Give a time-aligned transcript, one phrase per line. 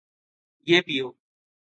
[0.67, 1.07] یہ پیو